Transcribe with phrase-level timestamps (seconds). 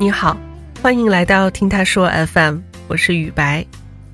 [0.00, 0.38] 你好，
[0.80, 3.66] 欢迎来到听他说 FM，我是雨白，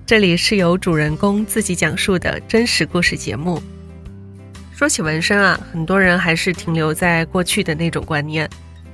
[0.06, 3.62] 这里是由主人公自己讲述的真实故事节目。
[4.74, 8.48] 说起纹身啊，很多人还是停留在过去的那种观念，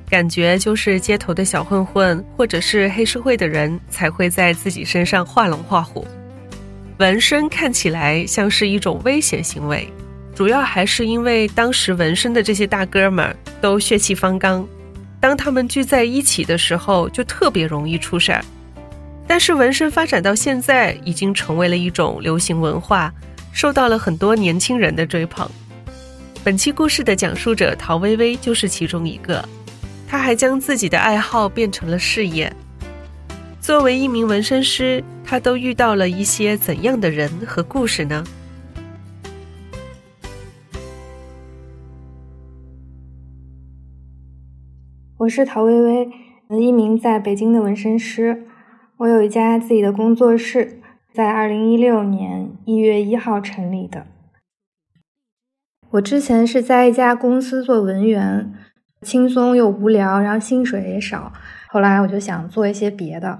[0.09, 6.05] 感觉就是街头的小混混或者是黑社会的人才会在自己身上画龙画虎。
[6.98, 9.88] 纹身看起来像是一种危险行为，
[10.34, 14.66] 主要还是因为当时纹身的这些大哥们都血气方刚，
[15.20, 18.45] 当他们聚在一起的时候就特别容易出事儿。
[19.27, 23.12] 但是纹身发展到现在，已经成为了一种流行文化，
[23.52, 25.48] 受到了很多年轻人的追捧。
[26.42, 29.47] 本期故事的讲述者陶薇薇就是其中一个，
[30.09, 32.52] 她还将自己的爱好变成了事业。
[33.61, 38.25] 作为一名纹身师，她都遇到了一些怎样的人和故事呢？
[45.30, 46.11] 是陶薇薇，
[46.48, 48.45] 一名在北京的纹身师。
[48.98, 50.81] 我有一家自己的工作室，
[51.14, 54.06] 在二零一六年一月一号成立的。
[55.92, 58.53] 我之前是在一家公司做文员，
[59.03, 61.33] 轻松又无聊，然后薪水也少。
[61.69, 63.39] 后来我就想做一些别的。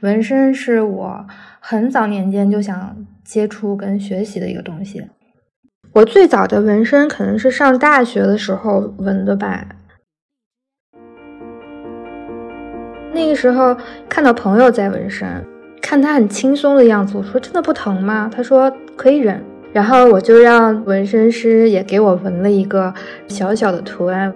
[0.00, 1.26] 纹身是我
[1.60, 5.06] 很早年间就想接触跟学习的一个东西。
[5.92, 9.68] 我最早的纹身可能是上大学的时候纹的吧。
[13.12, 13.76] 那个时候
[14.08, 15.28] 看到朋友在纹身，
[15.80, 18.30] 看他很轻松的样子，我说真的不疼吗？
[18.34, 19.42] 他说可以忍。
[19.72, 22.92] 然后我就让纹身师也给我纹了一个
[23.26, 24.32] 小小的图案。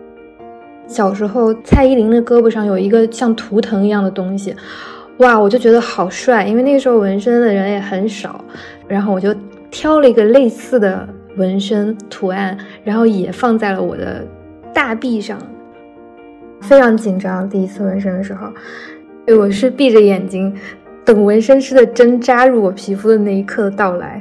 [0.86, 4.54] 小时候，蔡依林的胳膊上有一个像图腾一样的东西，
[5.18, 6.46] 哇，我就觉得好帅。
[6.46, 8.42] 因为那个时候纹身的人也很少，
[8.88, 9.34] 然后我就
[9.70, 14.26] 挑了一个类似的纹身图案，然后也放在了我的
[14.72, 15.38] 大臂上。
[16.66, 18.52] 非常紧张，第一次纹身的时候，
[19.38, 20.52] 我是闭着眼睛
[21.04, 24.20] 等纹身师的针扎入我皮肤的那一刻到来。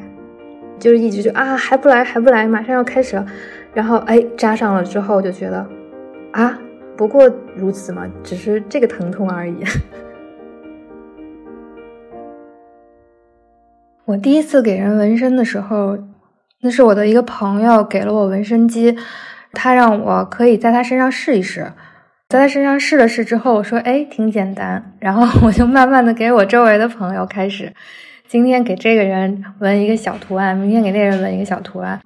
[0.77, 3.25] 就是一直就啊还不来还不来，马上要开始了，
[3.73, 5.65] 然后哎扎上了之后就觉得
[6.33, 6.59] 啊
[6.95, 9.55] 不过如此嘛，只是这个疼痛而已。
[14.05, 15.97] 我第一次给人纹身的时候，
[16.61, 18.95] 那是我的一个朋友给了我纹身机，
[19.53, 21.71] 他让我可以在他身上试一试，
[22.29, 27.71] 在他身上试了试之后，我说哎挺简单，然后 我就慢慢的给我周围的朋友开始。
[28.27, 32.01] 今天给这个人纹一个小图案，明天给那人纹一个小图案，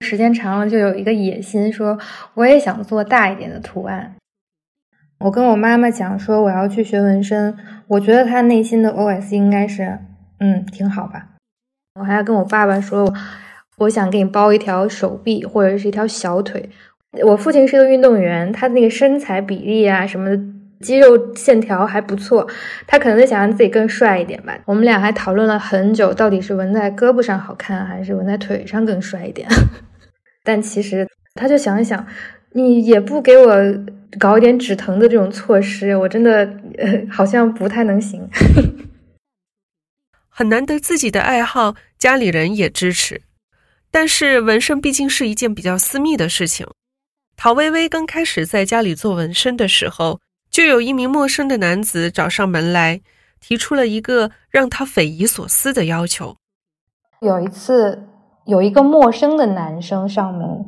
[0.00, 1.98] 时间长了就有一个野心，说
[2.34, 4.14] 我也想做大一点的图案。
[5.20, 7.56] 我跟我妈妈讲说我要去学纹身，
[7.88, 9.98] 我觉得她内心的 OS 应该是，
[10.38, 11.28] 嗯，挺好吧。
[11.98, 13.10] 我还要跟我爸爸说，
[13.78, 16.68] 我想给你包一条手臂或者是一条小腿。
[17.24, 20.42] 我父亲是个运动员，他那个身材比例啊什么的。
[20.78, 22.46] 肌肉线条还不错，
[22.86, 24.54] 他可能想让自己更帅一点吧。
[24.66, 29.48] 我们俩还讨论了很久，到底是纹在胳膊上好看，还是纹在腿上更帅一点。
[30.44, 32.06] 但其实他就想一想，
[32.52, 33.56] 你也不给我
[34.18, 36.46] 搞一点止疼的这种措施，我真的
[37.10, 38.28] 好像不太能行。
[40.28, 43.22] 很难得自己的爱好家里人也支持，
[43.90, 46.66] 但是纹身毕竟是一件比较私密的事情。
[47.36, 50.20] 陶薇薇刚开始在家里做纹身的时候。
[50.48, 53.02] 就有一名陌生的男子找上门来，
[53.40, 56.36] 提出了一个让他匪夷所思的要求。
[57.20, 58.08] 有一次，
[58.46, 60.64] 有一个陌生的男生上门，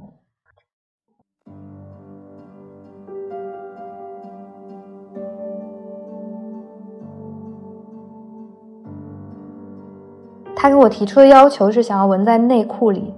[10.55, 13.15] 他给我提出的要求是想要纹在内裤里，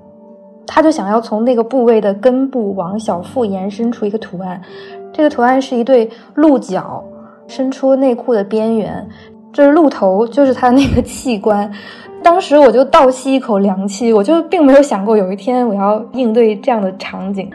[0.73, 4.63] 他就想要从那个部位的根部往小腹延伸出一个图案。
[5.13, 7.03] 这个图案是一对鹿角
[7.49, 9.05] 伸出内裤的边缘，
[9.53, 11.69] 这是鹿头，就是他的那个器官。
[12.23, 17.51] 当时我就倒吸一口凉气，我就并没有想过有一天我要应对这样的场景。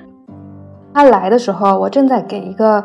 [0.94, 2.84] 他来的时候，我正在给一个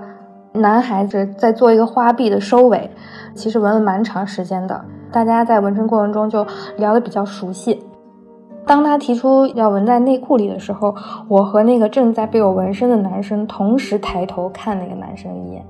[0.53, 2.89] 男孩子在做一个花臂的收尾，
[3.35, 4.81] 其实纹了蛮长时间的，
[5.11, 7.83] 大家在纹身过程中就聊得比较熟悉。
[8.71, 10.95] 当他提出要纹在内裤里的时候，
[11.27, 15.67] 我和那个正在被我纹身的男生同时抬头看那个男生一眼，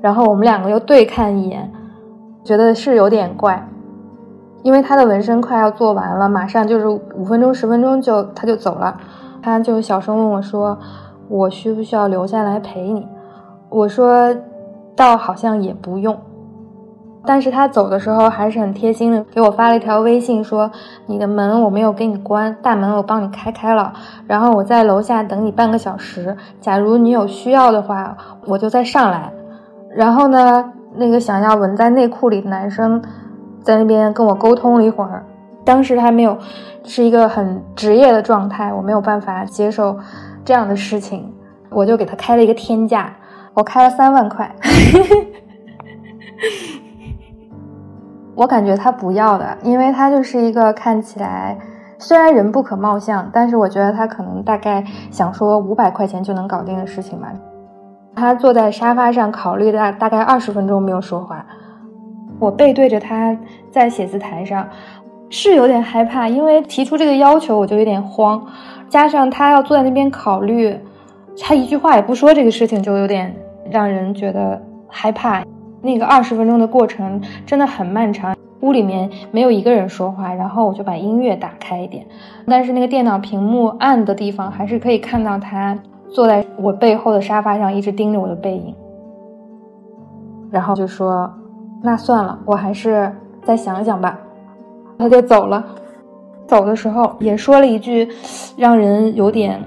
[0.00, 1.70] 然后我们两个又对看一眼，
[2.42, 3.68] 觉得是有点怪，
[4.62, 8.96] 因为他的纹身快要做完了，马上就是五分钟、十分钟就他就走了，
[9.42, 10.78] 他就小声问我说
[11.28, 13.06] ：“我需不需要留下来陪你？”
[13.68, 14.34] 我说
[14.96, 16.16] ：“倒好像也不用。”
[17.24, 20.70] 但是他走的时候还是很贴心的，给我发了一条微信，说
[21.06, 23.92] 你的门我没有给你关，大门我帮你开开了，
[24.26, 28.16] 然后我在楼下等你半个小时，假如你有需要的话，
[28.46, 29.32] 我就再上来。
[29.94, 33.00] 然后呢，那个想要纹在内裤里的男生
[33.62, 35.24] 在那边跟我沟通了一会儿。
[35.64, 36.36] 当时还没有
[36.82, 39.96] 是一个很职业的状态，我没有办法接受
[40.44, 41.32] 这样的事情，
[41.70, 43.14] 我就给他开了一个天价，
[43.54, 44.52] 我开了三万块。
[48.34, 51.56] 我感觉他不要的，因为他就是一个看起来
[51.98, 57.32] 虽然人不可貌相，但是我觉得他可能大概想说五百块钱就能搞定的事情吧。
[58.14, 61.44] 他坐在沙发上考虑大大概二十分钟没有说话，
[62.38, 63.36] 我背对着他
[63.70, 64.68] 在写字台上，
[65.30, 68.44] 是有点害怕，因为提出这个要求我就有点慌，
[68.88, 70.78] 加上他要坐在那边考虑，
[71.40, 73.34] 他一句话也不说这个事情就有点
[73.70, 75.42] 让人觉得害怕。
[75.82, 82.06] 那个二十分钟的过程真的很漫长，屋里面没有一个人说话，然后我就把音乐打开一点，
[82.46, 85.76] 但是那个电脑屏幕暗的地方还是可以看到他
[86.14, 88.74] 坐在我背后的沙发上，一直盯着我的背影，
[90.50, 91.28] 然后就说
[91.82, 93.12] ：“那算了，我还是
[93.42, 94.16] 再想想吧。”
[94.98, 95.64] 他就走了，
[96.46, 98.08] 走的时候也说了一句
[98.56, 99.60] 让人有点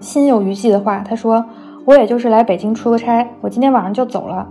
[0.00, 1.42] 心有余悸的话，他说
[1.86, 4.46] ：“我也就是来北京出个差，我今天晚上就走了。”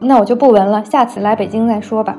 [0.00, 2.18] 那我就不纹了，下次来北京再说吧。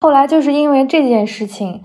[0.00, 1.82] 后来就是因为这件事情，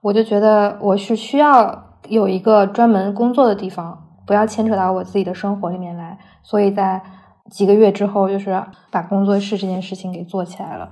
[0.00, 6.18] 我就觉得我是需要有一个专门工作的地方，不要牵扯到我自己的生活里面来。
[6.42, 7.02] 所以在
[7.50, 10.90] 几个月之后，就是把工作室这件事情给做起来了。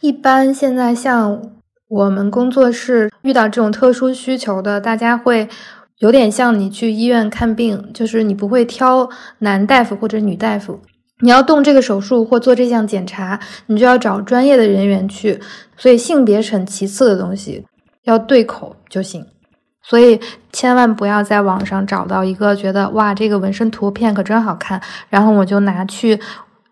[0.00, 1.42] 一般现在像
[1.88, 5.48] 我们工作室遇到这种特殊需求的，大家会。
[5.98, 9.08] 有点像你去医院看病，就是你不会挑
[9.38, 10.80] 男大夫或者女大夫，
[11.20, 15.40] 你要动这个手术或做这项检查，你就要找专业的人员去。
[15.76, 17.64] 所以性别是很其次的东西，
[18.04, 19.26] 要对口就行。
[19.82, 20.20] 所以
[20.52, 26.20] 千万不要在网上找到一个觉得哇这个纹身图片可真好看，然后我就拿去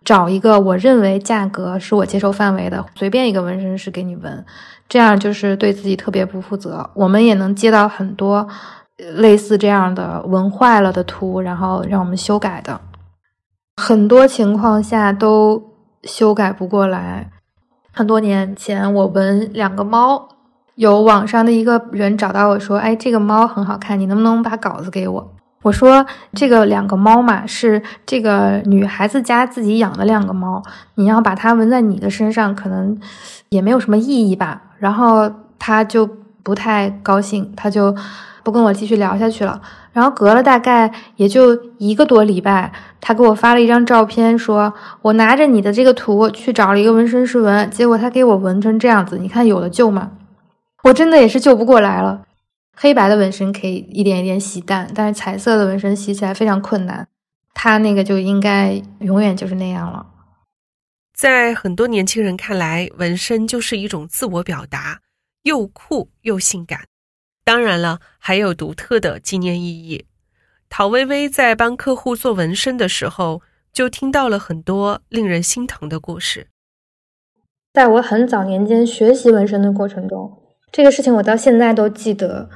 [0.05, 4.45] 找一个我认为价格是我接受范围的随便一个纹身师给你纹，
[4.89, 6.89] 这样就是对自己特别不负责。
[6.95, 8.47] 我们也能接到很多。
[8.97, 12.81] 类似这样的纹坏了的图，然后让我们修改的，
[13.77, 15.63] 很多情况下都
[16.05, 17.31] 修改不过来。
[17.93, 20.29] 很多年前，我纹两个猫，
[20.77, 30.63] 有网上的一个人找到我说：“哎，这个猫很好看，你能不能把稿子给我？”我说：“这个两个猫嘛，是这个女孩子家自己养的两个猫，
[30.95, 32.99] 你要把它纹在你的身上，可能
[33.51, 36.09] 也没有什么意义吧。”然后他就
[36.43, 37.95] 不太高兴，他就。
[38.47, 39.61] 不跟我继续聊下去了，
[39.93, 44.73] 然后隔了大概也就一个多礼拜，他给我发了一张照片，说
[45.03, 50.13] 我拿着你的这个图去找了一个纹身师纹，结果他给我纹成这样子，你看有了救吗？
[50.85, 52.23] 我真的也是救不过来了。
[52.77, 57.09] 黑白的纹身可以一点一点洗淡，但是彩色的纹身洗起来非常困难，
[57.53, 60.07] 他那个就应该永远就是那样了。
[61.13, 65.01] 在很多年轻人看来，纹身就是一种自我表达，
[65.43, 66.83] 又酷又性感。
[67.47, 70.05] 当然了，还有独特的纪念意义。
[70.69, 73.41] 陶薇薇在帮客户做纹身的时候，
[73.73, 76.49] 就听到了很多令人心疼的故事。
[77.73, 82.51] 在我很早年间学习纹身的过程中，这个事情我到现在都记得。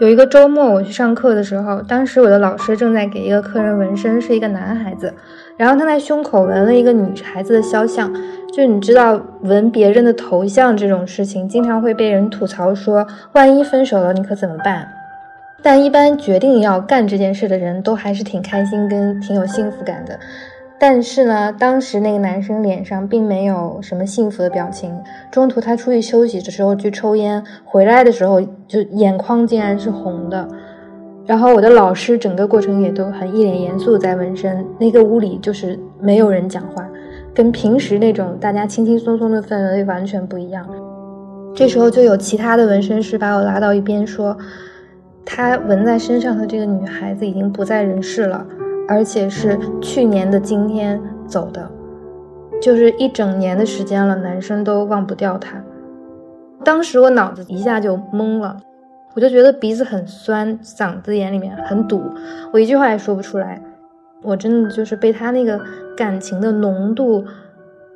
[0.00, 5.14] 有一个周末，我去上课的时候，当时我的老师正在给一个客人纹身，是一个男孩子，
[5.56, 8.12] 然后他在胸口纹了一个女孩子的肖像。
[8.52, 14.88] 就你知道，纹别人的头像这种事情，经常会被人吐槽说，万一分手了，你可怎么办？
[15.62, 20.18] 但一般决定要干这件事的人都还是挺开心跟挺有幸福感的。
[20.78, 24.92] 但是呢，当时那个男生脸上并没有什么幸福的表情。
[25.30, 30.46] 中途他出去休息的时候去抽烟，回来的时候就眼眶竟然是红的。
[31.24, 34.66] 然后我的老师整个过程也都很一脸严肃在纹身。
[34.78, 36.86] 那个屋里就是没有人讲话，
[37.32, 40.68] 跟平时那种大家轻轻松松的氛围完全不一样。
[41.54, 44.36] 这时候就有其他的纹身师把我拉到一边说，
[45.24, 48.44] 他纹在身上的这个女孩子已经不在人世了。
[48.88, 51.70] 而且是去年的今天走的，
[52.60, 55.62] 就是一整年的时间了，男生都忘不掉他。
[56.62, 58.56] 当时我脑子一下就懵了，
[59.14, 62.02] 我就觉得鼻子很酸，嗓子眼里面很堵，
[62.52, 63.60] 我一句话也说不出来。
[64.22, 65.60] 我真的就是被他那个
[65.94, 67.24] 感情的浓度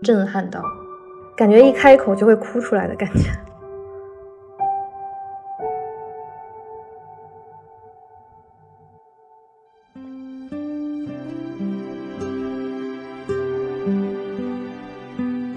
[0.03, 0.61] 震撼到，
[1.37, 3.31] 感觉一开口就会哭出来的感觉。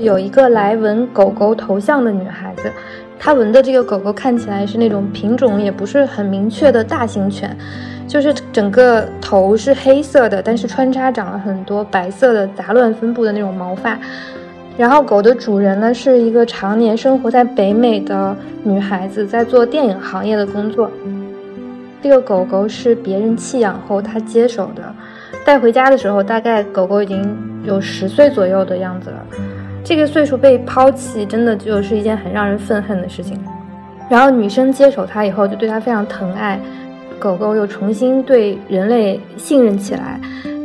[0.02, 2.72] 有一个来纹狗狗头像的女孩子，
[3.20, 7.56] 她纹的这个狗狗看起来是那种品种也不是很明确的大型犬，
[8.08, 13.98] 就是整个头是黑色的，但是穿插长了很多白色的杂乱分布的那种毛发。
[14.78, 20.90] 然后狗的主人呢是一个常年生活在北美的女孩子，在做电影行业的工作。
[22.02, 24.82] 这个狗狗是别人弃养后她接手的，
[25.46, 29.26] 带回家的时候大概狗狗已经有十岁左右的样子了。
[29.84, 33.38] 这个岁数被抛弃，真的就是一件很让人愤恨的事情。
[34.10, 36.60] 然后女生接手它以后，就对它非常疼爱，
[37.20, 40.20] 狗狗又重新对人类信任起来。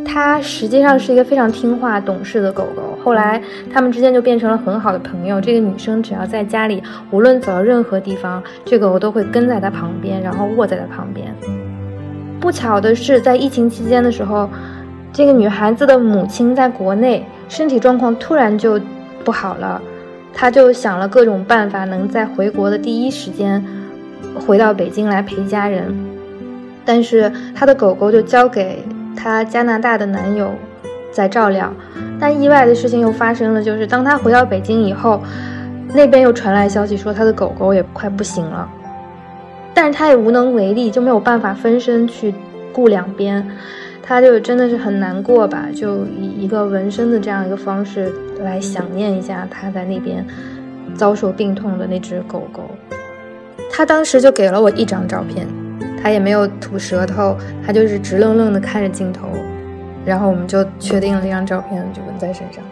[0.05, 2.83] 它实际上是一个非常听话懂事的狗狗。
[3.05, 3.41] 后来
[3.73, 5.41] 他们之间就变成了很好的朋友。
[5.41, 11.35] 这个女生只要在家里，无论走到任何地方，这狗狗都会跟在它旁边，然后卧在它旁边。
[12.41, 14.49] 不巧的是，在疫情期间的时候，
[15.13, 18.81] 这个女孩子的母亲在国内身体状况突然就
[19.27, 19.83] 不好了，
[20.33, 23.63] 她就想了各种办法，能在回国的第一时间
[24.47, 25.93] 回到北京来陪家人。
[26.85, 28.83] 但是她的狗狗就交给。
[29.17, 30.53] 她加拿大的男友
[31.11, 31.73] 在照料，
[32.21, 35.21] 但意外的事情又发生了，就是当她回到北京以后，
[35.95, 38.69] 那边又传来消息说她的狗狗也快不行了，
[39.73, 42.33] 但是她也无能为力，就没有办法分身去
[42.73, 43.45] 顾两边，
[44.09, 50.25] 他就真的是很难过吧，就以一个纹身的这样一个方式来想念一下他在那边
[50.95, 52.71] 遭受病痛的那只狗狗，
[53.73, 55.47] 他当时就给了我一张照片。
[56.01, 57.37] 他也没有吐舌头，
[57.67, 59.27] 他就是直愣愣的看着镜头，
[60.05, 62.63] 然后我们就确定了这张照片就纹在身上。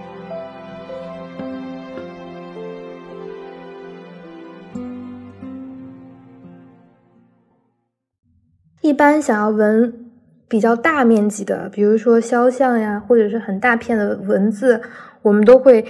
[8.82, 10.03] 一般想要纹
[10.48, 14.80] 比较大面积的，比如说肖像呀，或者是很大片的文字，
[15.22, 15.84] 我们都会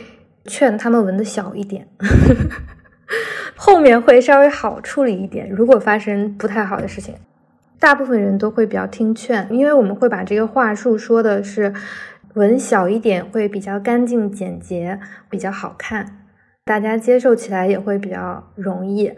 [0.44, 1.86] 劝他们纹的小一点，
[3.56, 5.48] 后面会稍微好处理一点。
[5.50, 7.14] 如果发生不太好的事情。
[7.80, 11.74] 大部分人都会比较听劝，因为我们会把这个话术说的是
[12.32, 16.24] 纹小一点会比较干净简洁，比较好看，
[16.64, 19.12] 大家接受起来也会比较容易。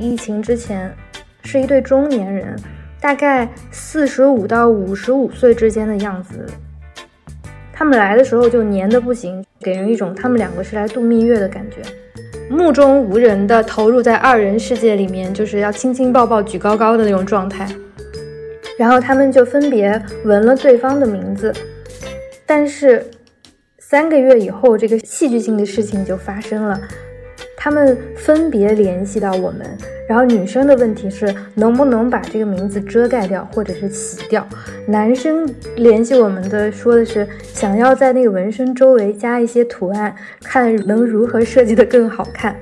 [0.00, 0.90] 疫情之前
[1.44, 2.56] 是一对中年人，
[3.00, 6.46] 大概四十五到五十五岁之间的样子。
[7.72, 11.82] 他们来的时候就黏的不行，给人一种他们两个是来度蜜月的感觉。
[12.48, 17.68] 目中无人的投入在二人世界里面，就是要亲亲抱抱举高高的那种状态。
[18.76, 21.52] 然后他们就分别纹了对方的名字，
[22.46, 23.04] 但是
[23.78, 26.80] 三个月以后，这个戏剧性的事情就发生了。
[27.62, 29.60] 他们分别联系到我们，
[30.08, 34.48] 然后女生的问题是能不能把这个名字遮盖掉，或者是洗掉。
[34.86, 42.56] 男生联系我们的说的是想要在那个纹身周围加一些图案，看能如何设计的更好看。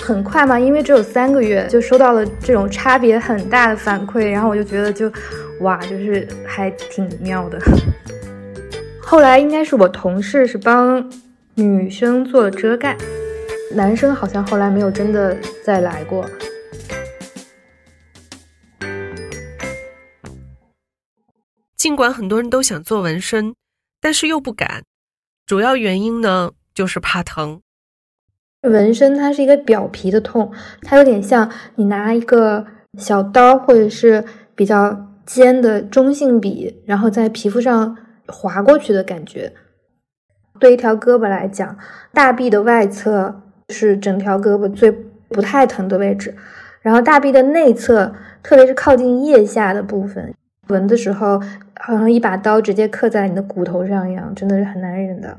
[0.00, 5.10] 很快嘛，因为只有三个月，就收到了这种差别很大的反馈，然后我就觉得就
[5.62, 7.58] 哇，就是还挺妙的。
[9.00, 11.10] 后来应该是我同事是帮
[11.56, 12.96] 女生做了遮盖。
[13.74, 16.24] 男生好像后来没有真的再来过。
[21.76, 23.54] 尽管很多人都想做纹身，
[24.00, 24.84] 但是又不敢，
[25.44, 27.60] 主要原因呢就是怕疼。
[28.62, 30.52] 纹身它是一个表皮的痛，
[30.82, 32.64] 它有点像你拿一个
[32.98, 39.52] 小刀或者是比较尖的中性笔，然后在皮肤上划过去的感觉。
[40.58, 41.76] 对一条胳膊来讲，
[42.12, 43.42] 大臂的外侧。
[43.68, 44.90] 是整条胳膊最
[45.28, 46.34] 不太疼的位置，
[46.82, 50.34] 然后大臂的内侧，特别是靠近腋下的部分，
[50.68, 51.40] 纹的时候
[51.80, 55.38] 好像一把刀直接刻在你的骨头上一样，真的是很难忍的。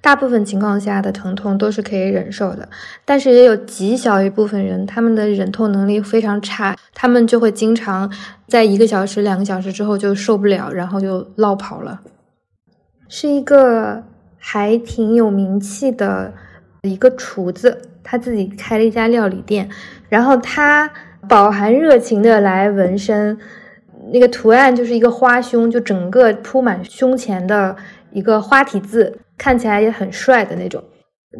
[0.00, 2.68] 大部分情况下的疼痛都是可以忍受的，
[3.04, 8.10] 但是也有极小一部分人，他们的忍痛能力非常差，他们就会经常
[8.48, 12.00] 在一个小时、两个小时之后就受不了，然后就落跑了。
[13.08, 14.02] 是一个
[14.38, 16.32] 还挺有名气的。
[16.88, 19.68] 一个厨子，他自己开了一家料理店，
[20.08, 20.90] 然后他
[21.28, 23.38] 饱含热情的来纹身，
[24.12, 27.76] 那个图案就是一个花胸，就整个铺满胸前的
[28.10, 30.82] 一个花体字，看起来也很帅的那种。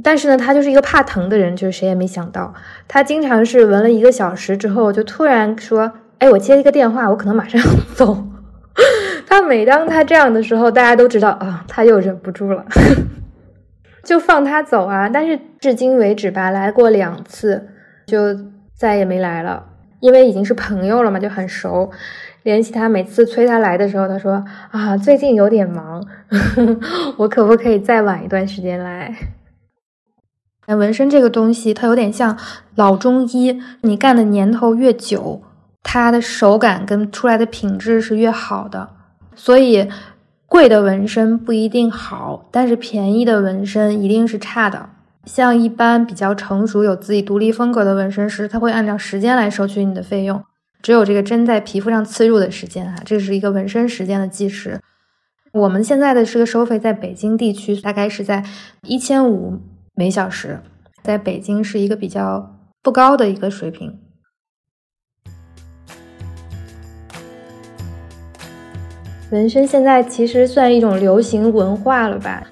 [0.04, 2.54] 但是呢，他就是一个怕疼的人，就是谁也没想到，
[2.86, 8.24] 他经常是纹了一个小时之后，就突然说：“哎，我接一个电话，我可能马上要走。”
[9.26, 12.64] 他每当他这样的时候，大家都知道啊，他又忍不住了。
[14.04, 15.08] 就放他走啊！
[15.08, 17.68] 但是至今为止吧，来过两次，
[18.06, 18.36] 就
[18.74, 19.64] 再也没来了。
[20.00, 21.90] 因为已经是朋友了嘛，就很熟。
[22.42, 26.04] 联系他，每次催他来的时候，他说啊，最近有点忙，
[27.16, 29.14] 我可不可以再晚一段时间来？
[30.66, 32.36] 纹身这个东西，它有点像
[32.74, 35.42] 老中医，你干的年头越久，
[35.82, 38.88] 它的手感跟出来的品质是越好的。
[39.34, 39.88] 所以，
[40.52, 44.90] 贵的纹身不一定好，但是便宜的纹身一定是差的。
[45.24, 50.44] 像一般比较成熟、有自己独立风格的纹身师，他会按照时间来收取你的费用。
[50.82, 54.78] 只有这个针在皮肤上刺入的时间啊，这是一个纹身时间的计时。
[55.54, 58.44] 我们现在的这个收费，在北京地区大概是在
[58.82, 59.58] 一千五
[59.94, 60.60] 每小时，
[61.02, 63.98] 在北京是一个比较不高的一个水平。
[69.32, 72.46] 纹身现在其实算一种流行文化了吧？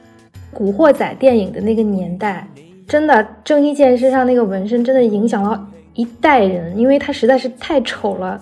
[0.51, 2.49] 古惑仔电影的那个年代，
[2.89, 5.69] 真的郑伊健身上那个纹身真的影响了。
[5.93, 8.41] 一代人，因为他实在是太丑了。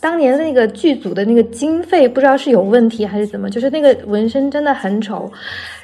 [0.00, 5.30] 当年那个剧组的那个经费不知道是有问题还是怎么，就是那个纹身真的很丑。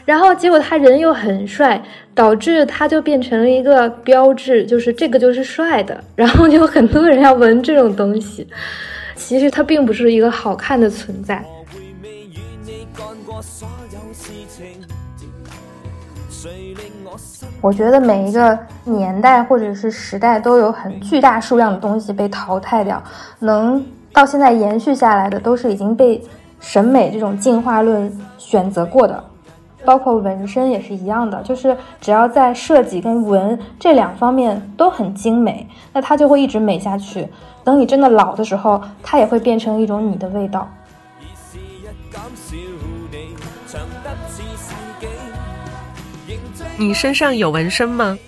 [0.04, 1.80] 然后结果他人又很帅，
[2.16, 6.02] 导致他就变成了一个标志，就是这个就是帅的。
[6.16, 8.44] 然后就很多人要纹这种东西，
[9.20, 11.44] 其实它并不是一个好看的存在。
[17.60, 23.00] 我觉得每一个年代或者是时代都有很巨大数量的东西被淘汰掉，
[23.38, 26.20] 能到现在延续下来的都是已经被
[26.58, 29.22] 审美这种进化论选择过的，
[29.84, 37.26] 包括纹身也是一样的，就是只要在设计跟纹这两方面都很精美，那它就会一直美下去。
[37.64, 40.68] 等你真的老的时候，它也会变成一种你的味道。
[46.76, 48.18] 你身上有纹身吗？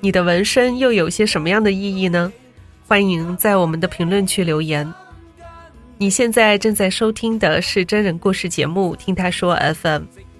[0.00, 2.32] 你的纹身又有些什么样的意义呢？
[2.88, 4.92] 欢迎在我们的评论区留言。
[5.98, 10.02] 你现在正在收听的是真人故事节目《听他说 FM》，